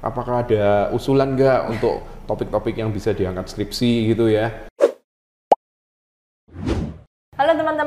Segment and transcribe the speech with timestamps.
[0.00, 4.69] apakah ada usulan nggak untuk topik-topik yang bisa diangkat skripsi gitu ya.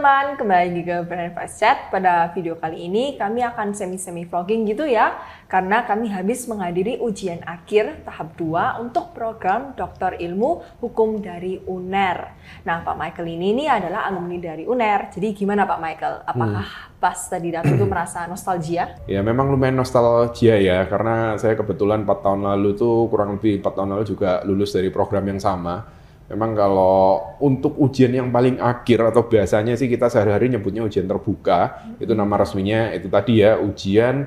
[0.03, 1.77] Teman-teman, kembali lagi ke Brand Fast Chat.
[1.87, 5.15] Pada video kali ini kami akan semi-semi vlogging gitu ya,
[5.47, 12.35] karena kami habis menghadiri ujian akhir tahap 2 untuk program Doktor Ilmu Hukum dari UNER.
[12.67, 15.07] Nah, Pak Michael ini, ini adalah alumni dari UNER.
[15.07, 16.15] Jadi gimana Pak Michael?
[16.27, 16.99] Apakah hmm.
[16.99, 18.99] pas tadi datang itu merasa nostalgia?
[19.07, 23.71] Ya, memang lumayan nostalgia ya, karena saya kebetulan 4 tahun lalu tuh kurang lebih 4
[23.71, 25.92] tahun lalu juga lulus dari program yang sama
[26.31, 31.83] Memang kalau untuk ujian yang paling akhir atau biasanya sih kita sehari-hari nyebutnya ujian terbuka,
[31.99, 34.23] itu nama resminya itu tadi ya ujian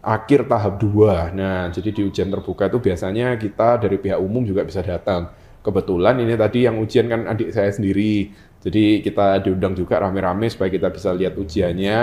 [0.00, 1.36] akhir tahap 2.
[1.36, 5.28] Nah, jadi di ujian terbuka itu biasanya kita dari pihak umum juga bisa datang.
[5.60, 8.32] Kebetulan ini tadi yang ujian kan adik saya sendiri.
[8.60, 11.98] Jadi kita diundang juga rame-rame supaya kita bisa lihat ujiannya.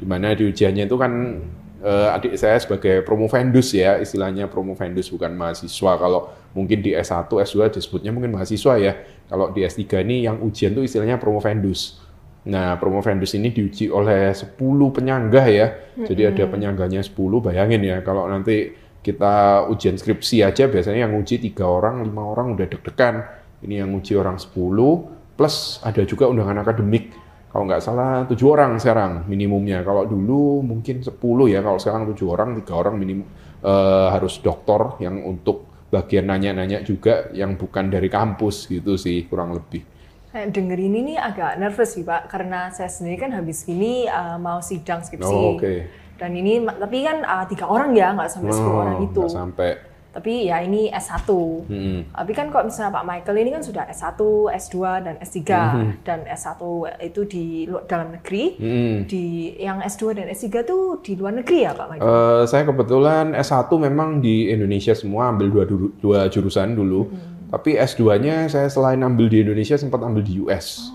[0.00, 1.12] Di mana di ujiannya itu kan
[1.82, 5.92] uh, adik saya sebagai promovendus ya, istilahnya promovendus bukan mahasiswa.
[5.98, 8.92] Kalau mungkin di S1, S2 disebutnya mungkin mahasiswa ya.
[9.28, 12.00] Kalau di S3 ini yang ujian itu istilahnya promovendus.
[12.42, 14.58] Nah, promovendus ini diuji oleh 10
[14.90, 15.66] penyanggah ya.
[15.94, 21.42] Jadi ada penyanggahnya 10, bayangin ya kalau nanti kita ujian skripsi aja biasanya yang uji
[21.42, 23.26] tiga orang, lima orang udah deg-degan.
[23.62, 27.14] Ini yang uji orang 10, plus ada juga undangan akademik
[27.52, 29.84] kalau nggak salah tujuh orang sekarang minimumnya.
[29.84, 33.28] Kalau dulu mungkin sepuluh ya, kalau sekarang tujuh orang, tiga orang minimum
[33.60, 39.52] uh, harus doktor yang untuk bagian nanya-nanya juga yang bukan dari kampus gitu sih kurang
[39.52, 39.84] lebih.
[40.32, 44.40] Kayak denger ini nih agak nervous sih Pak, karena saya sendiri kan habis ini uh,
[44.40, 45.28] mau sidang skripsi.
[45.28, 45.92] Oh, Okay.
[46.16, 49.22] Dan ini, tapi kan uh, tiga orang ya, nggak sampai sepuluh oh, orang itu.
[49.28, 49.70] Nggak sampai
[50.12, 51.24] tapi ya ini S1.
[51.72, 52.04] Hmm.
[52.12, 54.20] Tapi kan kok misalnya Pak Michael ini kan sudah S1,
[54.52, 55.90] S2 dan S3 hmm.
[56.04, 56.60] dan S1
[57.00, 57.44] itu di
[57.88, 58.44] dalam negeri.
[58.60, 58.96] Hmm.
[59.08, 62.04] Di yang S2 dan S3 tuh di luar negeri ya Pak Michael?
[62.04, 65.64] Uh, saya kebetulan S1 memang di Indonesia semua ambil dua
[65.96, 67.08] dua jurusan dulu.
[67.08, 67.48] Hmm.
[67.52, 70.92] Tapi S2-nya saya selain ambil di Indonesia sempat ambil di US.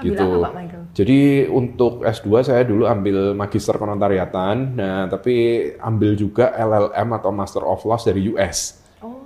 [0.00, 0.24] Oh gitu.
[0.24, 0.73] Apa, Pak Michael?
[0.94, 7.66] Jadi untuk S2 saya dulu ambil magister konotariatan, nah tapi ambil juga LLM atau Master
[7.66, 8.78] of Laws dari US.
[9.02, 9.18] Oh.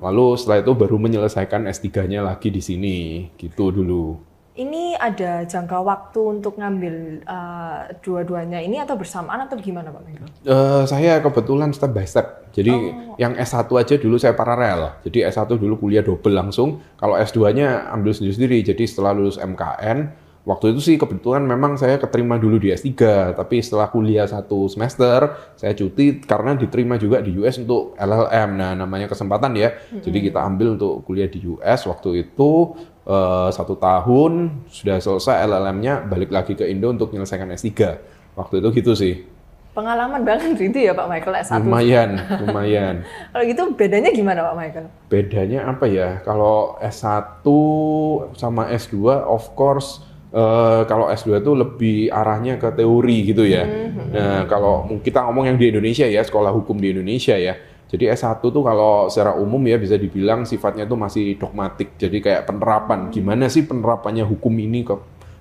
[0.00, 4.30] Lalu setelah itu baru menyelesaikan S3-nya lagi di sini, gitu dulu
[4.60, 10.26] ini ada jangka waktu untuk ngambil uh, dua-duanya ini atau bersamaan atau gimana Pak Mengko?
[10.44, 12.50] Uh, saya kebetulan step by step.
[12.52, 13.16] Jadi oh.
[13.16, 15.00] yang S1 aja dulu saya paralel.
[15.06, 16.84] Jadi S1 dulu kuliah double langsung.
[17.00, 18.60] Kalau S2-nya ambil sendiri-sendiri.
[18.60, 20.12] Jadi setelah lulus MKN,
[20.48, 22.92] waktu itu sih kebetulan memang saya keterima dulu di S3.
[23.36, 28.50] Tapi setelah kuliah satu semester, saya cuti karena diterima juga di US untuk LLM.
[28.56, 29.72] Nah namanya kesempatan ya.
[29.72, 30.02] Mm -hmm.
[30.04, 32.76] Jadi kita ambil untuk kuliah di US waktu itu
[33.10, 37.70] uh, satu tahun sudah selesai LLM-nya balik lagi ke Indo untuk menyelesaikan S3
[38.38, 39.14] waktu itu gitu sih
[39.70, 42.10] pengalaman banget itu ya Pak Michael S1 lumayan
[42.42, 42.94] lumayan
[43.34, 47.46] kalau gitu bedanya gimana Pak Michael bedanya apa ya kalau S1
[48.34, 53.66] sama S2 of course Uh, kalau S2 itu lebih arahnya ke teori gitu ya.
[53.66, 54.06] Mm -hmm.
[54.14, 57.58] Nah, kalau kita ngomong yang di Indonesia ya, sekolah hukum di Indonesia ya,
[57.90, 61.98] jadi S1 tuh kalau secara umum ya bisa dibilang sifatnya tuh masih dogmatik.
[61.98, 63.10] Jadi kayak penerapan.
[63.10, 64.94] Gimana sih penerapannya hukum ini ke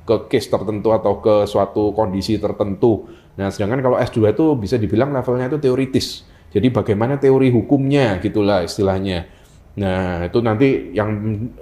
[0.09, 3.05] ke case tertentu atau ke suatu kondisi tertentu.
[3.37, 6.25] Nah, sedangkan kalau S2 itu bisa dibilang levelnya itu teoritis.
[6.49, 9.29] Jadi bagaimana teori hukumnya gitulah istilahnya.
[9.79, 11.09] Nah, itu nanti yang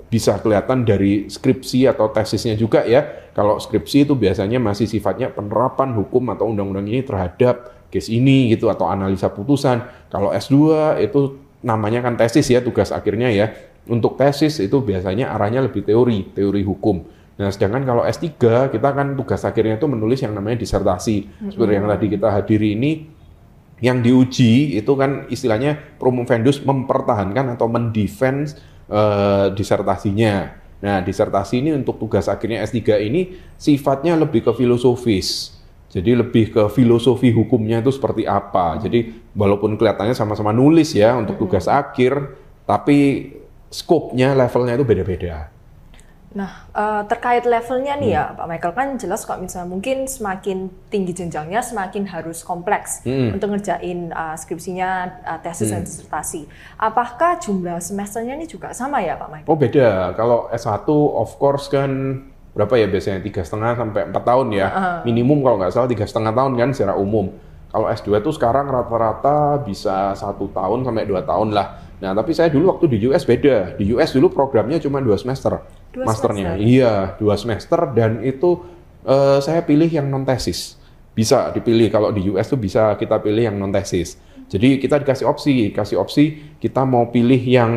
[0.10, 3.30] bisa kelihatan dari skripsi atau tesisnya juga ya.
[3.38, 8.74] Kalau skripsi itu biasanya masih sifatnya penerapan hukum atau undang-undang ini terhadap case ini gitu
[8.74, 9.86] atau analisa putusan.
[10.10, 10.58] Kalau S2
[11.06, 13.54] itu namanya kan tesis ya tugas akhirnya ya.
[13.88, 17.06] Untuk tesis itu biasanya arahnya lebih teori, teori hukum.
[17.38, 18.26] Nah, sedangkan kalau S3
[18.74, 21.18] kita kan tugas akhirnya itu menulis yang namanya disertasi.
[21.22, 21.50] Mm-hmm.
[21.54, 22.92] Seperti yang tadi kita hadiri ini
[23.78, 28.58] yang diuji itu kan istilahnya promovendus mempertahankan atau mendefense
[28.90, 30.58] uh, disertasinya.
[30.78, 35.58] Nah, disertasi ini untuk tugas akhirnya S3 ini sifatnya lebih ke filosofis.
[35.88, 38.78] Jadi lebih ke filosofi hukumnya itu seperti apa.
[38.78, 42.38] Jadi walaupun kelihatannya sama-sama nulis ya untuk tugas akhir,
[42.68, 43.32] tapi
[43.72, 45.57] skopnya, levelnya itu beda-beda.
[46.36, 48.36] Nah, uh, terkait levelnya nih ya, hmm.
[48.36, 53.40] ya, Pak Michael kan jelas kok misalnya mungkin semakin tinggi jenjangnya semakin harus kompleks hmm.
[53.40, 55.74] untuk ngerjain uh, skripsinya, uh, tesis hmm.
[55.80, 56.42] dan disertasi.
[56.76, 59.50] Apakah jumlah semesternya ini juga sama ya, Pak Michael?
[59.50, 60.14] Oh beda.
[60.20, 61.90] Kalau S1 of course kan
[62.58, 65.00] berapa ya biasanya tiga setengah sampai empat tahun ya uh.
[65.06, 67.30] minimum kalau nggak salah tiga setengah tahun kan secara umum
[67.70, 72.50] kalau S2 itu sekarang rata-rata bisa satu tahun sampai dua tahun lah nah tapi saya
[72.50, 75.54] dulu waktu di US beda di US dulu programnya cuma dua semester
[75.94, 76.68] dua masternya semester.
[76.68, 78.64] iya dua semester dan itu
[79.08, 80.78] uh, saya pilih yang non tesis
[81.18, 84.22] bisa dipilih kalau di US tuh bisa kita pilih yang non tesis.
[84.48, 87.72] Jadi kita dikasih opsi, kasih opsi kita mau pilih yang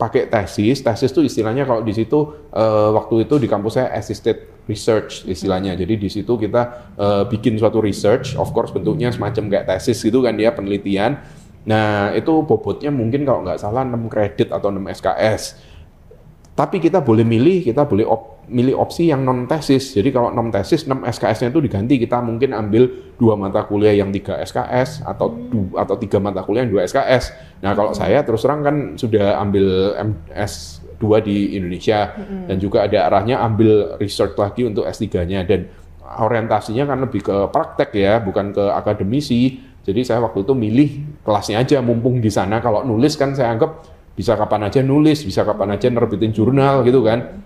[0.00, 0.80] pakai tesis.
[0.80, 5.76] Tesis tuh istilahnya kalau di situ uh, waktu itu di kampus saya assisted research istilahnya.
[5.76, 10.24] Jadi di situ kita uh, bikin suatu research, of course bentuknya semacam kayak tesis gitu
[10.24, 11.20] kan dia penelitian.
[11.68, 15.42] Nah itu bobotnya mungkin kalau nggak salah 6 kredit atau 6 SKS.
[16.60, 19.96] Tapi kita boleh milih, kita boleh op, milih opsi yang non tesis.
[19.96, 24.12] Jadi kalau non tesis 6 SKS-nya itu diganti kita mungkin ambil dua mata kuliah yang
[24.12, 27.32] 3 SKS atau du, atau tiga mata kuliah yang 2 SKS.
[27.64, 32.52] Nah, kalau saya terus terang kan sudah ambil MS 2 di Indonesia hmm.
[32.52, 35.64] dan juga ada arahnya ambil research lagi untuk S3-nya dan
[36.20, 39.64] orientasinya kan lebih ke praktek ya, bukan ke akademisi.
[39.80, 40.90] Jadi saya waktu itu milih
[41.24, 45.48] kelasnya aja mumpung di sana kalau nulis kan saya anggap bisa kapan aja nulis, bisa
[45.48, 47.40] kapan aja nerbitin jurnal gitu kan.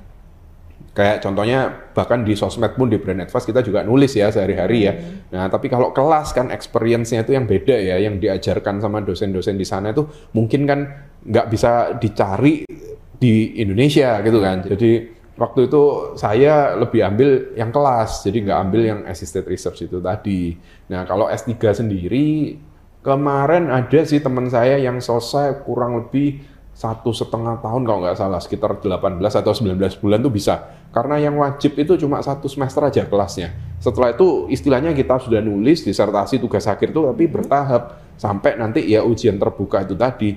[0.95, 4.93] Kayak contohnya bahkan di sosmed pun di Brand Advice kita juga nulis ya sehari-hari ya.
[4.95, 5.31] Hmm.
[5.31, 9.67] Nah tapi kalau kelas kan experience-nya itu yang beda ya, yang diajarkan sama dosen-dosen di
[9.67, 10.03] sana itu
[10.35, 10.81] mungkin kan
[11.23, 12.67] nggak bisa dicari
[13.19, 14.67] di Indonesia gitu kan.
[14.67, 14.91] Jadi
[15.35, 15.83] waktu itu
[16.19, 20.59] saya lebih ambil yang kelas, jadi nggak ambil yang assisted research itu tadi.
[20.91, 22.59] Nah kalau S3 sendiri
[23.05, 28.43] kemarin ada sih teman saya yang selesai kurang lebih satu setengah tahun kalau nggak salah
[28.43, 30.55] sekitar 18 atau 19 bulan tuh bisa.
[30.91, 33.55] Karena yang wajib itu cuma satu semester aja kelasnya.
[33.79, 38.03] Setelah itu istilahnya kita sudah nulis disertasi tugas akhir itu tapi bertahap.
[38.19, 40.35] Sampai nanti ya ujian terbuka itu tadi.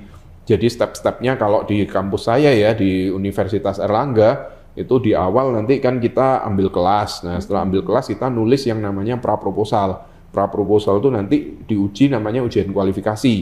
[0.47, 5.97] Jadi step-stepnya kalau di kampus saya ya di Universitas Erlangga itu di awal nanti kan
[5.97, 7.25] kita ambil kelas.
[7.25, 12.13] Nah setelah ambil kelas kita nulis yang namanya pra proposal pra proposal itu nanti diuji
[12.13, 13.35] namanya ujian kualifikasi.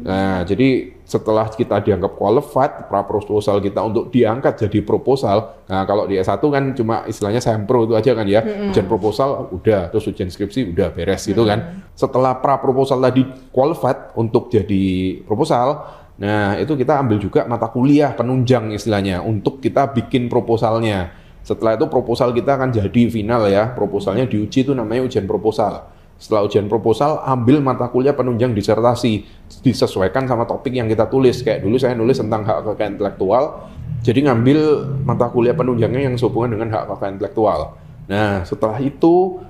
[0.00, 5.58] Nah, jadi setelah kita dianggap qualified, pra proposal kita untuk diangkat jadi proposal.
[5.66, 8.38] Nah, kalau di S1 kan cuma istilahnya sempro itu aja kan ya.
[8.38, 8.70] Mm-hmm.
[8.70, 11.82] Ujian proposal udah, terus ujian skripsi udah beres gitu kan.
[11.98, 15.82] Setelah pra proposal tadi qualified untuk jadi proposal,
[16.14, 21.10] nah itu kita ambil juga mata kuliah penunjang istilahnya untuk kita bikin proposalnya.
[21.42, 23.74] Setelah itu proposal kita akan jadi final ya.
[23.74, 25.90] Proposalnya diuji itu namanya ujian proposal.
[26.20, 29.24] Setelah ujian proposal, ambil mata kuliah penunjang disertasi,
[29.64, 31.40] disesuaikan sama topik yang kita tulis.
[31.40, 33.72] Kayak dulu saya nulis tentang hak kekayaan intelektual,
[34.04, 34.58] jadi ngambil
[35.00, 37.72] mata kuliah penunjangnya yang sehubungan dengan hak kekayaan intelektual.
[38.04, 39.40] Nah, setelah itu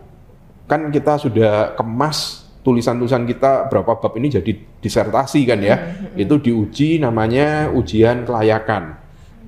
[0.71, 5.75] kan kita sudah kemas tulisan-tulisan kita berapa bab ini jadi disertasi kan ya.
[5.75, 6.23] Hmm, hmm.
[6.23, 8.95] Itu diuji namanya ujian kelayakan.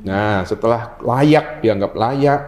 [0.02, 2.40] Nah, setelah layak dianggap layak,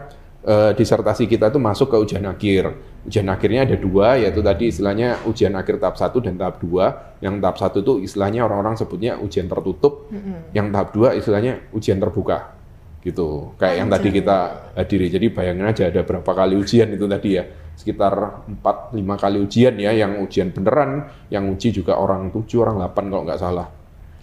[0.43, 5.21] eh, disertasi kita itu masuk ke ujian akhir ujian akhirnya ada dua yaitu tadi istilahnya
[5.29, 7.15] ujian akhir tahap satu dan tahap dua.
[7.21, 10.09] Yang tahap satu itu istilahnya orang-orang sebutnya ujian tertutup.
[10.09, 10.56] Mm-hmm.
[10.56, 12.56] yang tahap dua istilahnya ujian terbuka
[13.05, 13.53] gitu.
[13.61, 14.39] Kayak oh, yang tadi kita
[14.73, 15.06] hadiri.
[15.12, 17.45] Jadi bayangin aja ada berapa kali ujian itu tadi ya.
[17.75, 22.79] Sekitar 4 lima kali ujian ya yang ujian beneran yang uji juga orang tujuh orang
[22.81, 23.69] delapan kalau nggak salah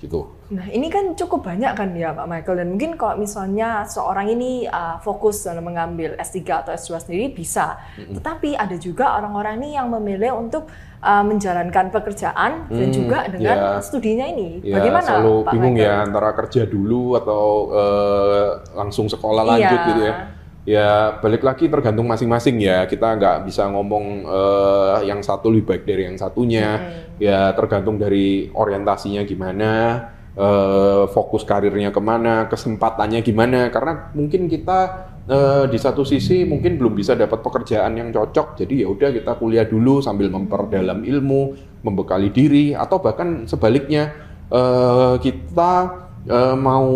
[0.01, 0.40] gitu.
[0.51, 4.68] Nah ini kan cukup banyak kan ya Pak Michael dan mungkin kalau misalnya seorang ini
[4.68, 8.19] uh, fokus dalam mengambil S3 atau S2 sendiri bisa, mm-hmm.
[8.19, 10.68] tetapi ada juga orang-orang ini yang memilih untuk
[11.00, 14.59] uh, menjalankan pekerjaan hmm, dan juga dengan ya, studinya ini.
[14.59, 15.95] Ya, Bagaimana selalu Pak bingung ya, Michael?
[15.95, 19.88] ya antara kerja dulu atau uh, langsung sekolah lanjut iya.
[19.89, 20.15] gitu ya.
[20.62, 22.86] Ya balik lagi tergantung masing-masing ya.
[22.86, 26.68] Kita nggak bisa ngomong uh, yang satu lebih baik dari yang satunya.
[26.77, 27.18] Hmm.
[27.18, 29.71] Ya tergantung dari orientasinya gimana,
[30.38, 33.68] uh, fokus karirnya ke mana, kesempatannya gimana.
[33.73, 34.80] Karena mungkin kita
[35.28, 38.59] uh, di satu sisi mungkin belum bisa dapat pekerjaan yang cocok.
[38.64, 44.14] Jadi ya udah kita kuliah dulu sambil memperdalam ilmu, membekali diri, atau bahkan sebaliknya
[44.54, 45.73] uh, kita
[46.28, 46.92] uh, mau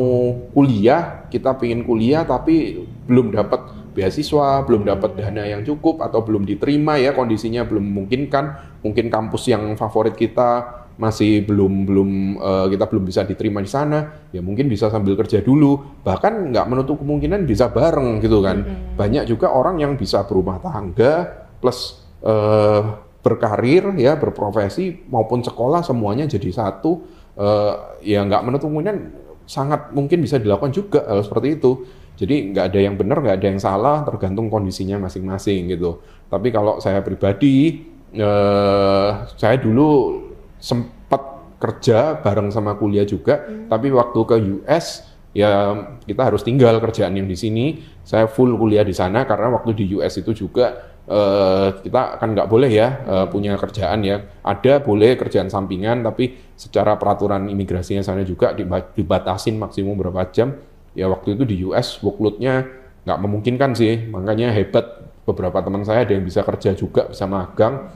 [0.53, 6.43] kuliah, kita pengen kuliah tapi belum dapat beasiswa, belum dapat dana yang cukup atau belum
[6.43, 8.45] diterima ya kondisinya belum memungkinkan,
[8.83, 12.09] mungkin kampus yang favorit kita masih belum belum
[12.39, 16.65] uh, kita belum bisa diterima di sana, ya mungkin bisa sambil kerja dulu, bahkan nggak
[16.71, 18.63] menutup kemungkinan bisa bareng gitu kan.
[18.63, 18.95] Mm-hmm.
[18.95, 26.29] Banyak juga orang yang bisa berumah tangga plus uh, berkarir ya berprofesi maupun sekolah semuanya
[26.29, 27.01] jadi satu
[27.35, 28.97] uh, ya nggak menutup kemungkinan
[29.45, 31.71] sangat mungkin bisa dilakukan juga hal seperti itu.
[32.15, 35.99] Jadi nggak ada yang benar, nggak ada yang salah, tergantung kondisinya masing-masing gitu.
[36.31, 37.83] Tapi kalau saya pribadi,
[38.15, 40.23] eh, saya dulu
[40.65, 41.21] sempat
[41.61, 43.69] kerja bareng sama kuliah juga, hmm.
[43.69, 45.05] tapi waktu ke US
[45.35, 47.85] ya kita harus tinggal kerjaan yang di sini.
[48.01, 52.49] Saya full kuliah di sana karena waktu di US itu juga uh, kita kan nggak
[52.49, 54.25] boleh ya uh, punya kerjaan ya.
[54.41, 58.57] Ada boleh kerjaan sampingan, tapi secara peraturan imigrasinya sana juga
[58.95, 60.57] dibatasin maksimum berapa jam.
[60.95, 62.65] Ya waktu itu di US workloadnya
[63.05, 67.91] nggak memungkinkan sih, makanya hebat beberapa teman saya ada yang bisa kerja juga, bisa magang.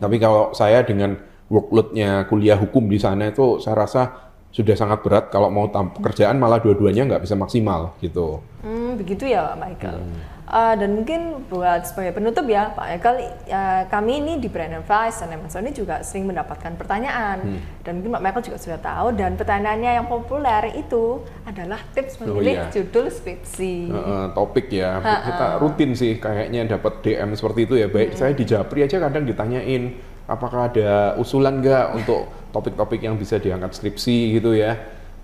[0.00, 5.30] Tapi kalau saya dengan workloadnya kuliah hukum di sana itu saya rasa sudah sangat berat
[5.30, 8.42] kalau mau pekerjaan malah dua-duanya nggak bisa maksimal gitu.
[8.66, 9.98] Hmm, begitu ya Pak Michael.
[10.02, 10.18] Hmm.
[10.50, 13.16] Uh, dan mungkin buat sebagai penutup ya Pak Michael,
[13.46, 17.38] uh, kami ini di Brand Advice dan Amazon ini juga sering mendapatkan pertanyaan.
[17.46, 17.60] Hmm.
[17.86, 22.34] Dan mungkin Pak Michael juga sudah tahu dan pertanyaannya yang populer itu adalah tips oh,
[22.34, 22.72] memilih oh, iya.
[22.74, 23.74] judul skripsi.
[23.86, 25.14] Uh, uh, topik ya, ha -ha.
[25.30, 27.86] kita rutin sih kayaknya dapat DM seperti itu ya.
[27.86, 28.18] Baik hmm.
[28.18, 33.74] saya di Japri aja kadang ditanyain apakah ada usulan nggak untuk topik-topik yang bisa diangkat
[33.74, 34.78] skripsi gitu ya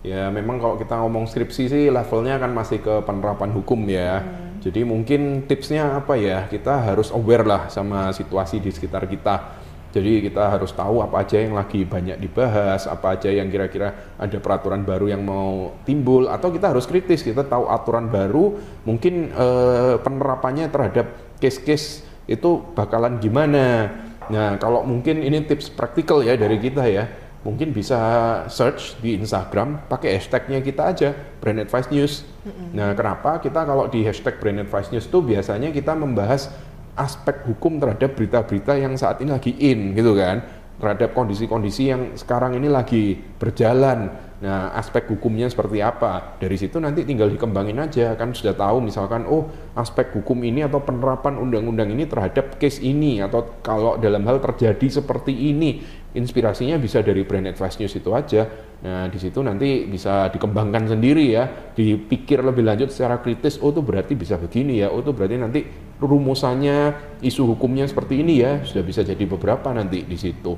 [0.06, 4.22] Ya memang kalau kita ngomong skripsi sih levelnya kan masih ke penerapan hukum ya.
[4.22, 4.62] Hmm.
[4.62, 6.46] Jadi mungkin tipsnya apa ya?
[6.46, 9.66] Kita harus aware lah sama situasi di sekitar kita.
[9.90, 14.38] Jadi kita harus tahu apa aja yang lagi banyak dibahas, apa aja yang kira-kira ada
[14.38, 17.24] peraturan baru yang mau timbul, atau kita harus kritis.
[17.24, 21.06] Kita tahu aturan baru, mungkin eh, penerapannya terhadap
[21.40, 23.88] case-case itu bakalan gimana.
[24.30, 27.04] Nah kalau mungkin ini tips praktikal ya dari kita ya
[27.46, 27.98] mungkin bisa
[28.50, 32.26] search di Instagram pakai hashtagnya kita aja Brand Advice News.
[32.42, 32.68] Mm-hmm.
[32.74, 36.50] Nah, kenapa kita kalau di hashtag Brand Advice News itu biasanya kita membahas
[36.98, 40.42] aspek hukum terhadap berita-berita yang saat ini lagi in gitu kan,
[40.82, 44.10] terhadap kondisi-kondisi yang sekarang ini lagi berjalan.
[44.36, 46.36] Nah, aspek hukumnya seperti apa?
[46.36, 50.84] Dari situ nanti tinggal dikembangin aja kan sudah tahu misalkan oh aspek hukum ini atau
[50.84, 55.80] penerapan undang-undang ini terhadap case ini atau kalau dalam hal terjadi seperti ini
[56.12, 58.44] inspirasinya bisa dari brand advice news itu aja.
[58.84, 63.80] Nah, di situ nanti bisa dikembangkan sendiri ya, dipikir lebih lanjut secara kritis, oh itu
[63.80, 65.60] berarti bisa begini ya, oh itu berarti nanti
[65.96, 66.92] rumusannya,
[67.24, 70.56] isu hukumnya seperti ini ya, sudah bisa jadi beberapa nanti di situ.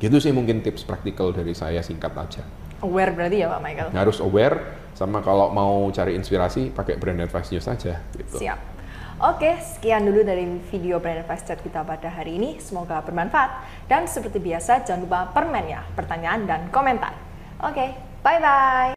[0.00, 2.44] Gitu sih mungkin tips praktikal dari saya singkat aja.
[2.86, 3.88] Aware berarti ya Pak Michael?
[3.90, 4.56] Harus aware,
[4.94, 7.98] sama kalau mau cari inspirasi pakai brand advice news saja.
[8.14, 8.38] Gitu.
[8.38, 8.78] Siap.
[9.16, 12.60] Oke, sekian dulu dari video Brand Advice Chat kita pada hari ini.
[12.60, 13.64] Semoga bermanfaat.
[13.88, 17.16] Dan seperti biasa, jangan lupa permen ya, pertanyaan dan komentar.
[17.64, 18.95] Oke, bye-bye.